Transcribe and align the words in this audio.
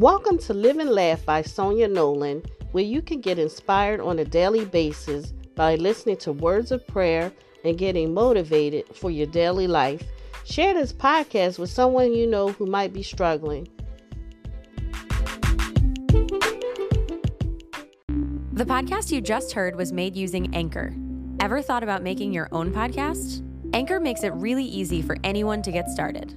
Welcome 0.00 0.38
to 0.38 0.54
Live 0.54 0.78
and 0.78 0.90
Laugh 0.90 1.24
by 1.24 1.42
Sonya 1.42 1.86
Nolan, 1.86 2.42
where 2.72 2.82
you 2.82 3.00
can 3.00 3.20
get 3.20 3.38
inspired 3.38 4.00
on 4.00 4.18
a 4.18 4.24
daily 4.24 4.64
basis 4.64 5.30
by 5.54 5.76
listening 5.76 6.16
to 6.16 6.32
words 6.32 6.72
of 6.72 6.84
prayer 6.88 7.32
and 7.64 7.78
getting 7.78 8.12
motivated 8.12 8.88
for 8.96 9.12
your 9.12 9.28
daily 9.28 9.68
life. 9.68 10.02
Share 10.44 10.74
this 10.74 10.92
podcast 10.92 11.60
with 11.60 11.70
someone 11.70 12.12
you 12.12 12.26
know 12.26 12.48
who 12.48 12.66
might 12.66 12.92
be 12.92 13.04
struggling. 13.04 13.68
The 18.52 18.64
podcast 18.64 19.12
you 19.12 19.20
just 19.20 19.52
heard 19.52 19.76
was 19.76 19.92
made 19.92 20.16
using 20.16 20.52
Anchor. 20.56 20.92
Ever 21.38 21.62
thought 21.62 21.84
about 21.84 22.02
making 22.02 22.32
your 22.32 22.48
own 22.50 22.72
podcast? 22.72 23.46
Anchor 23.72 24.00
makes 24.00 24.24
it 24.24 24.32
really 24.34 24.64
easy 24.64 25.02
for 25.02 25.16
anyone 25.22 25.62
to 25.62 25.70
get 25.70 25.88
started. 25.88 26.36